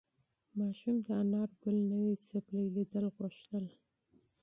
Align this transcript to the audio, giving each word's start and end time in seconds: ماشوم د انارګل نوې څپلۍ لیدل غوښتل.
ماشوم 0.57 0.95
د 1.05 1.07
انارګل 1.21 1.77
نوې 1.91 2.13
څپلۍ 2.27 2.65
لیدل 2.75 3.05
غوښتل. 3.15 3.65